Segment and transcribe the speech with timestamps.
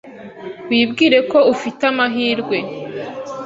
[0.69, 2.57] Wibwire ko ufite amahirwe.